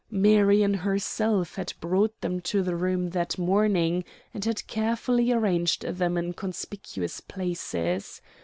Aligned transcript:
Marion 0.09 0.73
herself 0.73 1.57
had 1.57 1.73
brought 1.79 2.21
them 2.21 2.41
to 2.41 2.63
the 2.63 2.75
room 2.75 3.11
that 3.11 3.37
morning, 3.37 4.03
and 4.33 4.43
had 4.45 4.65
carefully 4.65 5.31
arranged 5.31 5.83
them 5.85 6.17
in 6.17 6.33
conspicuous 6.33 7.19
places. 7.21 8.19